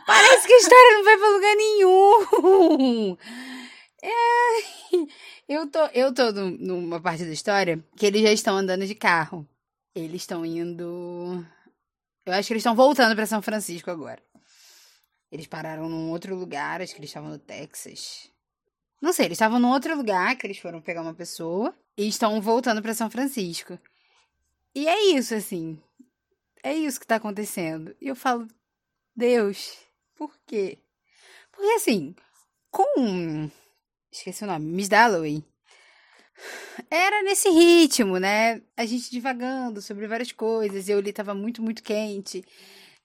[0.07, 3.17] Parece que a história não vai pra lugar nenhum.
[4.03, 4.11] É...
[5.49, 9.49] Eu tô, eu tô numa parte da história que eles já estão andando de carro.
[9.95, 11.47] Eles estão indo.
[12.27, 14.21] Eu acho que eles estão voltando para São Francisco agora.
[15.31, 18.31] Eles pararam num outro lugar, acho que eles estavam no Texas.
[19.01, 22.41] Não sei, eles estavam num outro lugar que eles foram pegar uma pessoa e estão
[22.41, 23.79] voltando para São Francisco.
[24.75, 25.81] E é isso, assim.
[26.63, 27.95] É isso que tá acontecendo.
[28.01, 28.49] E eu falo,
[29.15, 29.79] Deus,
[30.15, 30.79] por quê?
[31.53, 32.15] Porque, assim,
[32.71, 33.51] com
[34.15, 34.65] Esqueci o nome.
[34.65, 35.45] Miss Dalloway.
[36.89, 38.63] Era nesse ritmo, né?
[38.77, 40.89] A gente divagando sobre várias coisas.
[40.89, 42.45] Eu li tava muito, muito quente.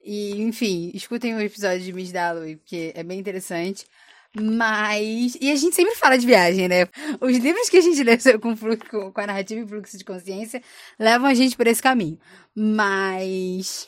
[0.03, 3.87] E, enfim, escutem o episódio de Miss Dalloway, porque é bem interessante.
[4.35, 5.37] Mas.
[5.41, 6.87] E a gente sempre fala de viagem, né?
[7.19, 10.61] Os livros que a gente lê com, fluxo, com a narrativa e fluxo de consciência
[10.99, 12.19] levam a gente por esse caminho.
[12.55, 13.87] Mas.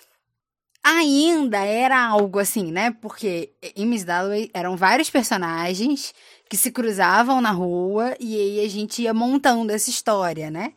[0.83, 2.89] Ainda era algo assim, né?
[2.89, 6.11] Porque em Miss Dalloway eram vários personagens
[6.49, 10.73] que se cruzavam na rua e aí a gente ia montando essa história, né?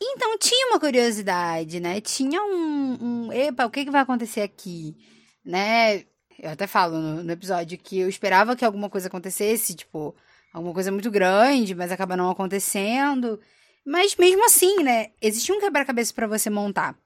[0.00, 2.00] Então tinha uma curiosidade, né?
[2.00, 4.96] Tinha um, um epa, o que, que vai acontecer aqui,
[5.44, 6.04] né?
[6.38, 10.14] Eu até falo no, no, episódio que eu esperava que alguma coisa acontecesse, tipo,
[10.52, 13.40] alguma coisa muito grande, mas acaba não acontecendo.
[13.84, 15.10] Mas mesmo assim, né?
[15.20, 16.96] Existe um quebra-cabeça para você montar.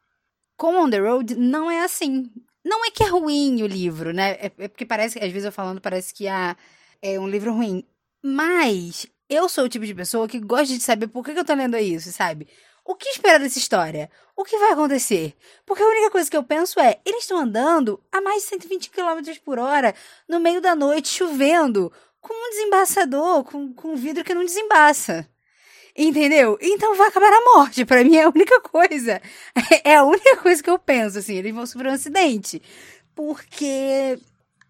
[0.57, 2.31] Com On the Road, não é assim.
[2.65, 4.33] Não é que é ruim o livro, né?
[4.33, 6.57] É, é porque parece, às vezes eu falando, parece que ah,
[7.01, 7.85] é um livro ruim.
[8.23, 11.45] Mas eu sou o tipo de pessoa que gosta de saber por que, que eu
[11.45, 12.47] tô lendo isso, sabe?
[12.85, 14.11] O que esperar dessa história?
[14.37, 15.35] O que vai acontecer?
[15.65, 18.91] Porque a única coisa que eu penso é: eles estão andando a mais de 120
[18.91, 19.95] km por hora
[20.29, 25.29] no meio da noite, chovendo, com um desembaçador, com, com um vidro que não desembaça.
[25.97, 26.59] Entendeu?
[26.61, 27.85] Então vai acabar a morte.
[27.85, 29.21] Para mim é a única coisa.
[29.85, 31.35] É a única coisa que eu penso, assim.
[31.35, 32.63] Eles vão sofrer um acidente.
[33.15, 34.19] Porque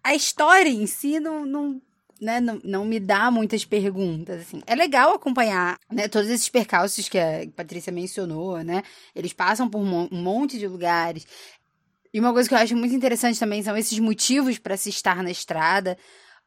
[0.03, 1.81] a história em si não, não
[2.21, 4.61] né, não, não me dá muitas perguntas, assim.
[4.65, 8.83] É legal acompanhar, né, todos esses percalços que a Patrícia mencionou, né?
[9.15, 11.25] Eles passam por um monte de lugares.
[12.13, 15.23] E uma coisa que eu acho muito interessante também são esses motivos para se estar
[15.23, 15.97] na estrada,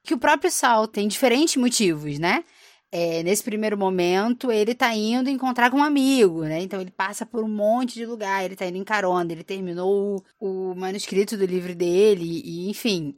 [0.05, 2.44] que o próprio Sal tem diferentes motivos, né?
[2.92, 6.62] É, nesse primeiro momento, ele tá indo encontrar com um amigo, né?
[6.62, 10.24] Então ele passa por um monte de lugar, ele tá indo em carona, ele terminou
[10.40, 13.16] o, o manuscrito do livro dele, e enfim.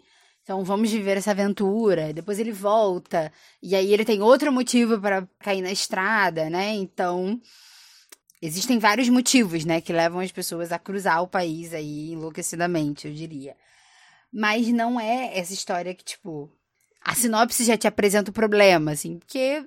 [0.49, 2.11] Então vamos viver essa aventura.
[2.11, 3.31] Depois ele volta
[3.63, 6.73] e aí ele tem outro motivo para cair na estrada, né?
[6.73, 7.39] Então
[8.41, 13.13] existem vários motivos, né, que levam as pessoas a cruzar o país aí enlouquecidamente, eu
[13.13, 13.55] diria.
[14.33, 16.51] Mas não é essa história que tipo
[17.05, 19.63] a sinopse já te apresenta o problema, assim, porque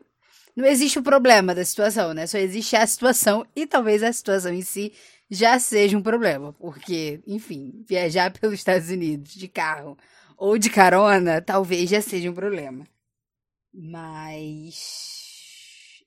[0.56, 2.26] não existe o problema da situação, né?
[2.26, 4.94] Só existe a situação e talvez a situação em si
[5.30, 9.96] já seja um problema, porque, enfim, viajar pelos Estados Unidos de carro
[10.42, 12.88] ou de carona, talvez já seja um problema.
[13.72, 15.22] Mas.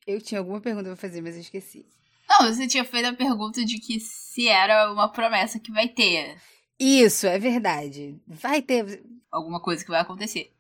[0.04, 1.86] Eu tinha alguma pergunta pra fazer, mas eu esqueci.
[2.28, 6.36] Não, você tinha feito a pergunta de que se era uma promessa que vai ter.
[6.80, 8.20] Isso, é verdade.
[8.26, 9.04] Vai ter.
[9.30, 10.50] Alguma coisa que vai acontecer.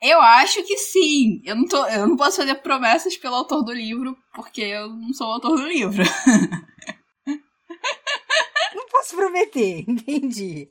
[0.00, 1.42] Eu acho que sim.
[1.44, 5.12] Eu não, tô, eu não posso fazer promessas pelo autor do livro, porque eu não
[5.12, 6.04] sou o autor do livro.
[8.76, 10.68] não posso prometer, entendi.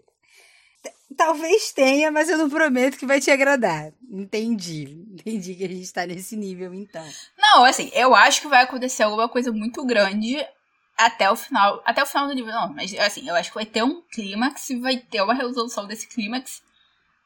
[1.16, 3.94] Talvez tenha, mas eu não prometo que vai te agradar.
[4.10, 5.06] Entendi.
[5.12, 7.06] Entendi que a gente tá nesse nível, então.
[7.38, 10.46] Não, assim, eu acho que vai acontecer alguma coisa muito grande
[10.98, 11.82] até o final.
[11.86, 12.74] Até o final do livro, não.
[12.74, 16.62] Mas, assim, eu acho que vai ter um clímax, vai ter uma resolução desse clímax.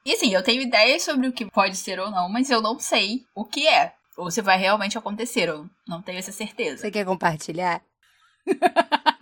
[0.06, 2.80] E, assim, eu tenho ideias sobre o que pode ser ou não, mas eu não
[2.80, 3.94] sei o que é.
[4.16, 6.78] Ou se vai realmente acontecer, eu não tenho essa certeza.
[6.78, 7.82] Você quer compartilhar?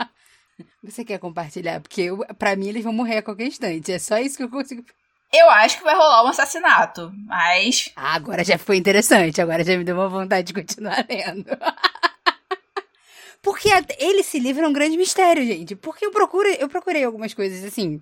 [0.84, 1.82] Você quer compartilhar?
[1.82, 3.92] Porque eu, pra mim eles vão morrer a qualquer instante.
[3.92, 4.84] É só isso que eu consigo.
[5.32, 7.92] Eu acho que vai rolar um assassinato, mas.
[7.96, 9.42] Ah, agora já foi interessante.
[9.42, 11.46] Agora já me deu uma vontade de continuar lendo.
[13.42, 15.76] Porque ele, esse livro é um grande mistério, gente.
[15.76, 18.02] Porque eu procuro, eu procurei algumas coisas assim,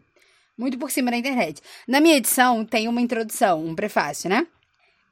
[0.57, 1.61] muito por cima na internet.
[1.87, 4.47] Na minha edição tem uma introdução, um prefácio, né?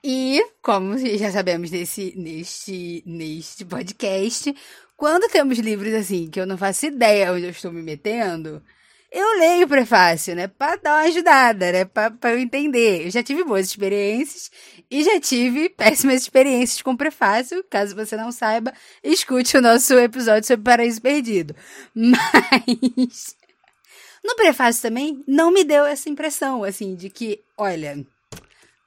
[0.03, 4.55] E, como já sabemos nesse, neste, neste podcast,
[4.97, 8.61] quando temos livros assim, que eu não faço ideia onde eu estou me metendo,
[9.11, 10.47] eu leio o prefácio, né?
[10.47, 11.85] Pra dar uma ajudada, né?
[11.85, 13.05] Pra, pra eu entender.
[13.05, 14.51] Eu já tive boas experiências
[14.91, 17.63] e já tive péssimas experiências com prefácio.
[17.69, 21.55] Caso você não saiba, escute o nosso episódio sobre Paraíso Perdido.
[21.95, 23.35] Mas.
[24.21, 28.03] No prefácio também, não me deu essa impressão, assim, de que, olha,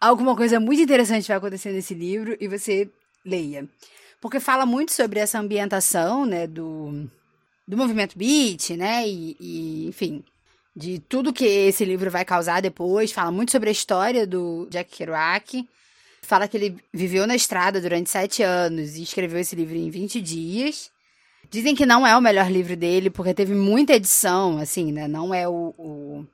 [0.01, 2.90] alguma coisa muito interessante vai acontecer nesse livro e você
[3.25, 3.68] leia
[4.20, 7.09] porque fala muito sobre essa ambientação, né, do,
[7.66, 10.24] do movimento beat, né, e, e, enfim,
[10.74, 13.12] de tudo que esse livro vai causar depois.
[13.12, 15.68] Fala muito sobre a história do Jack Kerouac.
[16.22, 20.20] Fala que ele viveu na estrada durante sete anos e escreveu esse livro em 20
[20.20, 20.90] dias.
[21.50, 25.09] Dizem que não é o melhor livro dele, porque teve muita edição, assim, né?
[25.09, 26.26] Não é o, o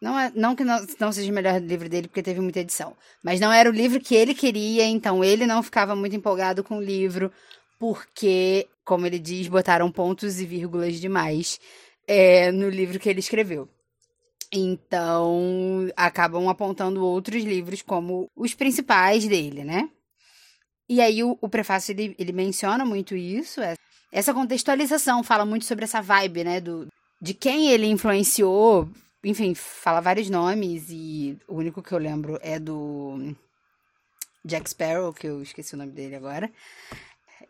[0.00, 2.96] não, é, não que não, não seja o melhor livro dele, porque teve muita edição.
[3.22, 6.78] Mas não era o livro que ele queria, então ele não ficava muito empolgado com
[6.78, 7.30] o livro,
[7.78, 11.60] porque, como ele diz, botaram pontos e vírgulas demais
[12.08, 13.68] é, no livro que ele escreveu.
[14.52, 19.88] Então, acabam apontando outros livros como os principais dele, né?
[20.88, 23.76] E aí o, o prefácio, ele, ele menciona muito isso, é,
[24.10, 26.88] essa contextualização, fala muito sobre essa vibe, né, do,
[27.22, 28.88] de quem ele influenciou,
[29.24, 33.34] enfim, fala vários nomes, e o único que eu lembro é do
[34.44, 36.50] Jack Sparrow, que eu esqueci o nome dele agora,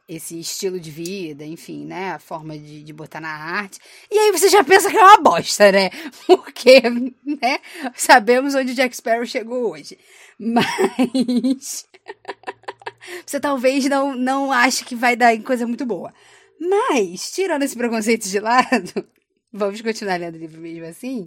[0.08, 2.10] esse estilo de vida, enfim, né?
[2.12, 3.78] A forma de, de botar na arte.
[4.10, 5.88] E aí você já pensa que é uma bosta, né?
[6.26, 6.82] Porque,
[7.24, 7.60] né?
[7.94, 9.96] Sabemos onde Jack Sparrow chegou hoje.
[10.36, 11.86] Mas.
[13.24, 16.12] você talvez não, não ache que vai dar em coisa muito boa.
[16.58, 19.06] Mas, tirando esse preconceito de lado,
[19.52, 21.24] vamos continuar lendo o livro mesmo assim.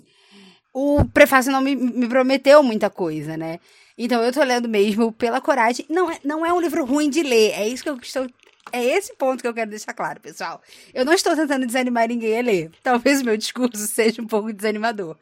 [0.73, 3.59] O prefácio não me, me prometeu muita coisa, né?
[3.97, 5.85] Então eu tô lendo mesmo pela coragem.
[5.87, 8.27] Não é, não é um livro ruim de ler, é isso que eu estou
[8.71, 10.61] é esse ponto que eu quero deixar claro, pessoal.
[10.93, 12.71] Eu não estou tentando desanimar ninguém a ler.
[12.81, 15.15] Talvez o meu discurso seja um pouco desanimador.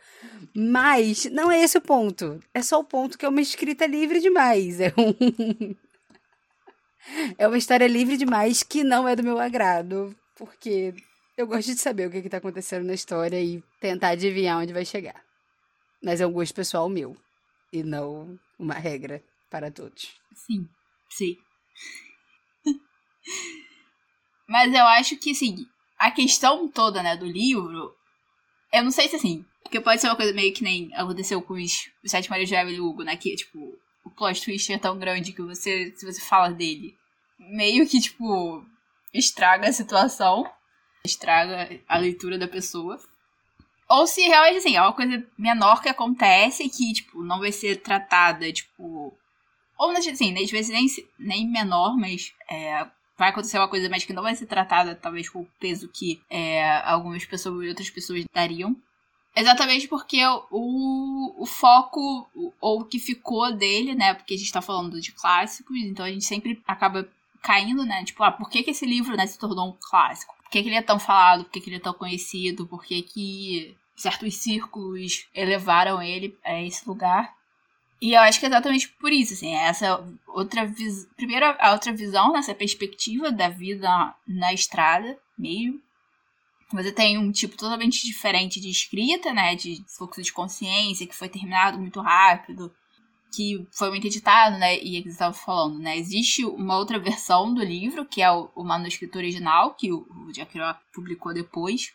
[0.55, 2.39] Mas não é esse o ponto.
[2.53, 4.79] É só o ponto que é uma escrita livre demais.
[4.79, 5.75] É um.
[7.37, 10.15] é uma história livre demais que não é do meu agrado.
[10.35, 10.93] Porque
[11.37, 14.85] eu gosto de saber o que está acontecendo na história e tentar adivinhar onde vai
[14.85, 15.30] chegar.
[16.03, 17.15] Mas é um gosto pessoal meu.
[17.71, 20.13] E não uma regra para todos.
[20.33, 20.67] Sim,
[21.09, 21.37] sim.
[24.47, 25.65] Mas eu acho que, assim,
[25.97, 27.95] a questão toda, né, do livro,
[28.73, 31.53] eu não sei se, assim, porque pode ser uma coisa meio que nem aconteceu com
[31.53, 34.97] os, os Sete Marias de Evelyn Hugo, né, que, tipo, o plot twist é tão
[34.97, 36.97] grande que você, se você fala dele,
[37.39, 38.65] meio que, tipo,
[39.13, 40.49] estraga a situação,
[41.05, 42.99] estraga a leitura da pessoa.
[43.91, 47.81] Ou se realmente, assim, é uma coisa menor que acontece que, tipo, não vai ser
[47.81, 49.13] tratada, tipo...
[49.77, 50.87] Ou, assim, às vezes nem,
[51.19, 55.27] nem menor, mas é, vai acontecer uma coisa, mas que não vai ser tratada, talvez,
[55.27, 58.77] com o peso que é, algumas pessoas e outras pessoas dariam.
[59.35, 62.29] Exatamente porque o, o foco,
[62.61, 64.13] ou o que ficou dele, né?
[64.13, 67.05] Porque a gente tá falando de clássicos, então a gente sempre acaba
[67.41, 68.05] caindo, né?
[68.05, 70.33] Tipo, ah, por que, que esse livro né, se tornou um clássico?
[70.43, 71.43] Por que, que ele é tão falado?
[71.43, 72.65] Por que, que ele é tão conhecido?
[72.65, 77.33] Por que, que certos círculos elevaram ele a esse lugar?
[78.01, 81.07] E eu acho que é exatamente por isso, assim, é essa outra visão.
[81.15, 83.87] Primeiro, a outra visão, nessa perspectiva da vida
[84.27, 85.79] na estrada mesmo.
[86.73, 89.55] Você tem um tipo totalmente diferente de escrita, né?
[89.55, 92.73] De fluxo de consciência, que foi terminado muito rápido,
[93.31, 94.81] que foi muito editado, né?
[94.81, 95.97] E é que estava falando, né?
[95.97, 100.31] Existe uma outra versão do livro, que é o, o manuscrito original, que o, o
[100.31, 100.57] Jack
[100.93, 101.93] publicou depois.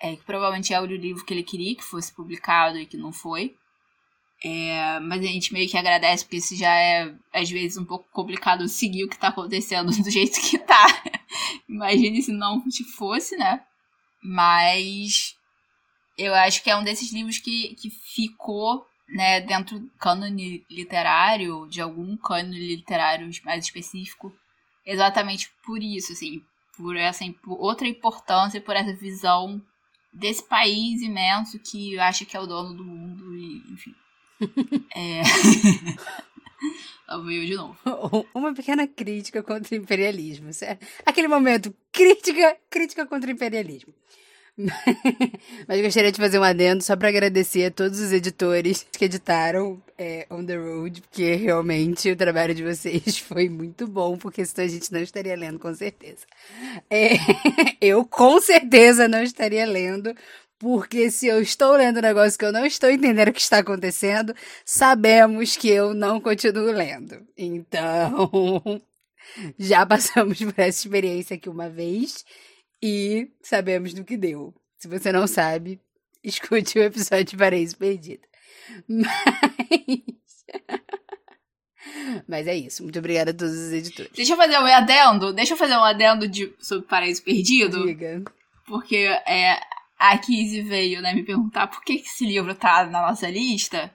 [0.00, 3.12] É, que provavelmente é o livro que ele queria que fosse publicado e que não
[3.12, 3.56] foi.
[4.44, 8.06] É, mas a gente meio que agradece, porque isso já é, às vezes, um pouco
[8.12, 10.86] complicado seguir o que tá acontecendo do jeito que tá.
[11.68, 12.62] Imagine se não
[12.96, 13.64] fosse, né?
[14.22, 15.34] Mas
[16.18, 21.66] eu acho que é um desses livros que, que ficou né, dentro do cânone literário,
[21.68, 24.32] de algum cânone literário mais específico,
[24.84, 26.42] exatamente por isso, assim,
[26.76, 29.62] por essa por outra importância, por essa visão
[30.14, 33.94] desse país imenso que acha que é o dono do mundo e, enfim.
[34.94, 35.22] É.
[37.06, 37.76] Lá vou eu de novo.
[38.34, 40.48] Uma pequena crítica contra o imperialismo.
[41.04, 43.92] Aquele momento, crítica, crítica contra o imperialismo.
[45.66, 49.82] Mas gostaria de fazer um adendo só para agradecer a todos os editores que editaram
[49.98, 54.64] é, On the Road, porque realmente o trabalho de vocês foi muito bom, porque senão
[54.64, 56.24] a gente não estaria lendo, com certeza.
[56.88, 57.14] É,
[57.80, 60.14] eu com certeza não estaria lendo,
[60.56, 63.58] porque se eu estou lendo um negócio que eu não estou entendendo o que está
[63.58, 67.26] acontecendo, sabemos que eu não continuo lendo.
[67.36, 68.80] Então,
[69.58, 72.24] já passamos por essa experiência aqui uma vez
[72.86, 74.52] e sabemos do que deu.
[74.76, 75.80] Se você não sabe,
[76.22, 78.28] escute o episódio de Paraíso Perdido.
[78.86, 79.08] Mas.
[82.28, 82.82] Mas é isso.
[82.82, 84.12] Muito obrigada a todos os editores.
[84.14, 85.32] Deixa eu fazer um adendo.
[85.32, 87.86] Deixa eu fazer um adendo de, sobre Paraíso Perdido.
[87.86, 88.22] Diga.
[88.66, 89.58] Porque é,
[89.98, 93.90] a Kizzy veio né, me perguntar por que esse livro tá na nossa lista.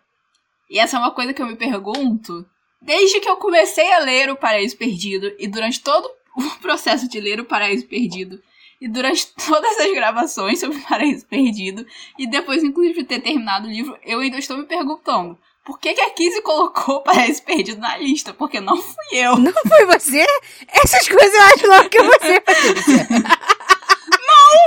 [0.67, 2.43] E essa é uma coisa que eu me pergunto
[2.81, 7.19] desde que eu comecei a ler O Paraíso Perdido e durante todo o processo de
[7.19, 8.41] ler O Paraíso Perdido
[8.81, 11.85] e durante todas as gravações sobre O Paraíso Perdido
[12.17, 15.93] e depois, inclusive, de ter terminado o livro, eu ainda estou me perguntando por que,
[15.93, 18.33] que a Kizzy colocou o Paraíso Perdido na lista?
[18.33, 19.37] Porque não fui eu.
[19.37, 20.25] Não foi você?
[20.67, 23.07] Essas coisas eu acho logo que é você, Patrícia.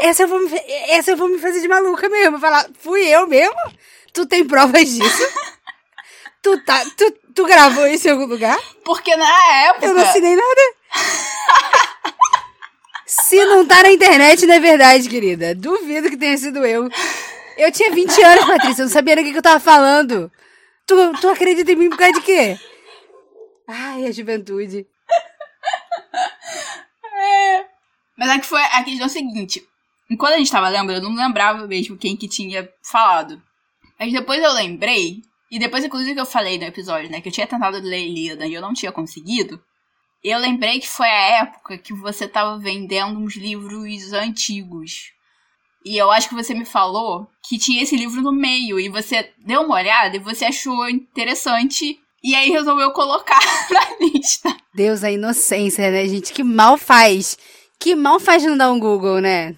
[0.02, 0.50] Essa eu, vou me,
[0.90, 2.38] essa eu vou me fazer de maluca mesmo.
[2.38, 3.56] Falar, fui eu mesmo?
[4.12, 5.22] Tu tem provas disso?
[6.40, 8.58] tu, tá, tu, tu gravou isso em algum lugar?
[8.84, 9.86] Porque na época.
[9.86, 10.60] Eu não assinei nada.
[13.32, 15.54] Se não tá na internet, não é verdade, querida.
[15.54, 16.86] Duvido que tenha sido eu.
[17.56, 20.30] Eu tinha 20 anos, Patrícia, eu não sabia o que, eu tava falando.
[20.86, 22.58] Tu, tu acredita em mim por causa de quê?
[23.66, 24.86] Ai, a juventude.
[27.24, 27.64] É.
[28.18, 29.66] Mas é que foi a questão é seguinte.
[30.10, 33.40] Enquanto a gente tava lembrando, eu não lembrava mesmo quem que tinha falado.
[33.98, 37.22] Mas depois eu lembrei, e depois, inclusive, que eu falei no episódio, né?
[37.22, 39.58] Que eu tinha tentado ler Lida e eu não tinha conseguido
[40.30, 45.12] eu lembrei que foi a época que você tava vendendo uns livros antigos.
[45.84, 49.30] E eu acho que você me falou que tinha esse livro no meio, e você
[49.38, 54.56] deu uma olhada e você achou interessante, e aí resolveu colocar na lista.
[54.74, 56.32] Deus, a inocência, né, gente?
[56.32, 57.36] Que mal faz.
[57.80, 59.56] Que mal faz não dar um Google, né?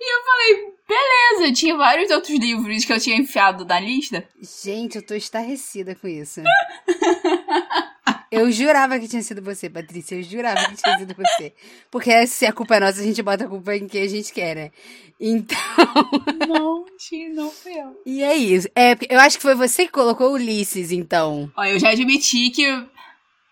[0.00, 4.26] E eu falei, beleza, tinha vários outros livros que eu tinha enfiado na lista.
[4.64, 6.40] Gente, eu tô estarrecida com isso.
[8.30, 10.14] eu jurava que tinha sido você, Patrícia.
[10.14, 11.52] Eu jurava que tinha sido você.
[11.90, 14.32] Porque se a culpa é nossa, a gente bota a culpa em quem a gente
[14.32, 14.70] quer, né?
[15.18, 15.58] Então.
[16.48, 16.86] Não,
[17.34, 18.00] não fui eu.
[18.06, 18.68] E é isso.
[18.74, 21.50] É, eu acho que foi você que colocou Ulisses, então.
[21.56, 22.66] Ó, eu já admiti que.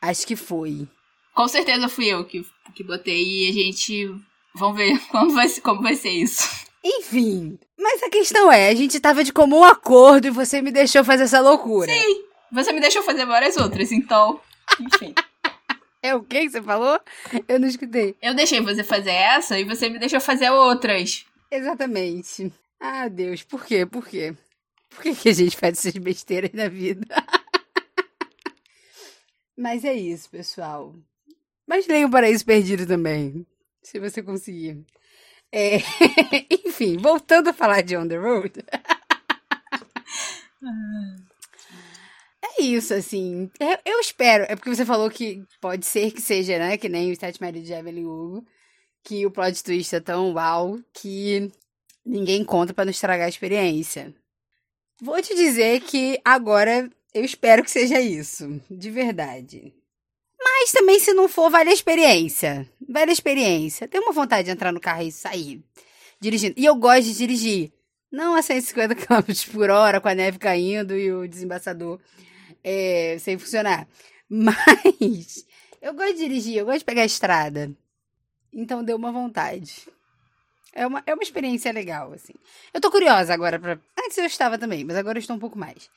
[0.00, 0.86] Acho que foi.
[1.34, 4.14] Com certeza fui eu que, que botei e a gente.
[4.54, 6.66] Vamos ver como vai, como vai ser isso.
[6.84, 11.04] Enfim, mas a questão é, a gente tava de comum acordo e você me deixou
[11.04, 11.92] fazer essa loucura.
[11.92, 14.40] Sim, você me deixou fazer várias outras, então,
[14.80, 15.14] enfim.
[16.02, 17.00] é o que você falou?
[17.46, 18.16] Eu não escutei.
[18.20, 21.26] Eu deixei você fazer essa e você me deixou fazer outras.
[21.50, 22.52] Exatamente.
[22.80, 23.86] Ah, Deus, por quê?
[23.86, 24.34] Por quê?
[24.88, 27.06] Por que, que a gente faz essas besteiras na vida?
[29.56, 30.94] Mas é isso, pessoal.
[31.66, 33.46] Mas leia o Paraíso Perdido também,
[33.82, 34.84] se você conseguir.
[35.52, 35.78] É...
[36.66, 38.64] Enfim, voltando a falar de On The Road.
[42.56, 43.50] é isso, assim.
[43.60, 44.44] É, eu espero.
[44.48, 46.76] É porque você falou que pode ser que seja, né?
[46.76, 48.44] Que nem o Sete Maridos de Evelyn Hugo.
[49.04, 51.50] Que o plot twist é tão uau que
[52.04, 54.14] ninguém conta para não estragar a experiência.
[55.00, 58.60] Vou te dizer que agora eu espero que seja isso.
[58.70, 59.74] De verdade.
[60.40, 62.68] Mas também, se não for, vale a experiência.
[62.88, 63.88] Vale a experiência.
[63.88, 65.62] Tenho uma vontade de entrar no carro e sair
[66.20, 66.54] dirigindo.
[66.56, 67.72] E eu gosto de dirigir.
[68.10, 72.00] Não a 150 km por hora, com a neve caindo e o desembaçador
[72.68, 73.88] é, sem funcionar.
[74.28, 75.46] Mas
[75.80, 77.74] eu gosto de dirigir, eu gosto de pegar a estrada.
[78.52, 79.88] Então deu uma vontade.
[80.74, 82.34] É uma, é uma experiência legal, assim.
[82.72, 83.80] Eu tô curiosa agora pra.
[83.98, 85.90] Antes eu estava também, mas agora eu estou um pouco mais.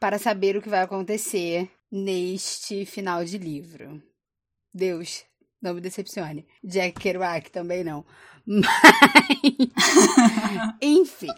[0.00, 4.02] Para saber o que vai acontecer neste final de livro.
[4.74, 5.24] Deus,
[5.62, 6.46] não me decepcione.
[6.62, 8.04] Jack Kerouac também não.
[8.44, 8.66] Mas.
[10.82, 11.32] Enfim.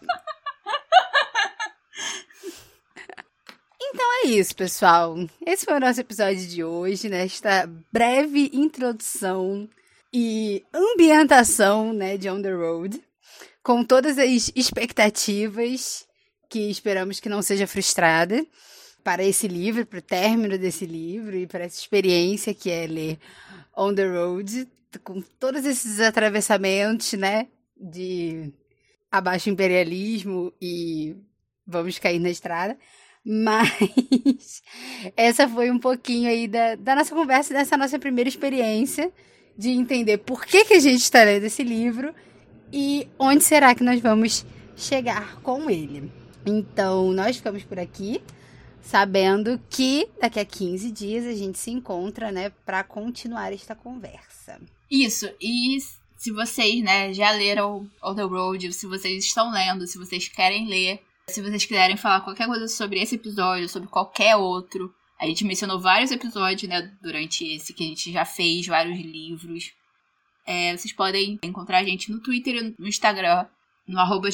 [3.90, 5.16] Então é isso, pessoal.
[5.46, 7.74] Esse foi o nosso episódio de hoje, nesta né?
[7.90, 9.66] breve introdução
[10.12, 13.02] e ambientação né, de On the Road,
[13.62, 16.06] com todas as expectativas
[16.50, 18.46] que esperamos que não seja frustrada
[19.02, 23.18] para esse livro, para o término desse livro e para essa experiência que é ler
[23.74, 24.68] On the Road,
[25.02, 28.52] com todos esses atravessamentos, né, de
[29.10, 31.16] abaixo imperialismo e
[31.66, 32.76] vamos cair na estrada.
[33.30, 34.62] Mas
[35.14, 39.12] essa foi um pouquinho aí da, da nossa conversa, dessa nossa primeira experiência
[39.56, 42.14] de entender por que, que a gente está lendo esse livro
[42.72, 46.10] e onde será que nós vamos chegar com ele.
[46.46, 48.22] Então, nós ficamos por aqui
[48.80, 54.58] sabendo que daqui a 15 dias a gente se encontra, né, para continuar esta conversa.
[54.90, 55.76] Isso, e
[56.16, 60.66] se vocês, né, já leram On the Road, se vocês estão lendo, se vocês querem
[60.66, 65.44] ler, se vocês quiserem falar qualquer coisa sobre esse episódio, sobre qualquer outro, a gente
[65.44, 69.72] mencionou vários episódios, né, durante esse que a gente já fez, vários livros.
[70.46, 73.46] É, vocês podem encontrar a gente no Twitter e no Instagram,
[73.86, 74.28] no arroba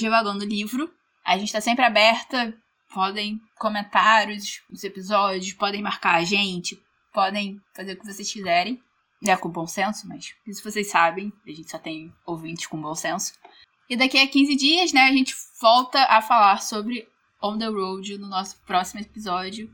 [0.45, 0.93] Livro.
[1.25, 2.55] A gente tá sempre aberta
[2.95, 6.81] podem comentar os, os episódios, podem marcar a gente,
[7.13, 8.81] podem fazer o que vocês quiserem.
[9.21, 12.95] Né, com bom senso, mas isso vocês sabem, a gente só tem ouvintes com bom
[12.95, 13.33] senso.
[13.89, 15.35] E daqui a 15 dias, né, a gente
[15.65, 17.09] volta a falar sobre
[17.43, 19.71] On the Road no nosso próximo episódio.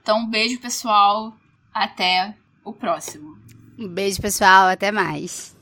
[0.00, 1.36] Então, um beijo, pessoal.
[1.70, 3.38] Até o próximo.
[3.78, 4.68] Um beijo, pessoal.
[4.68, 5.54] Até mais.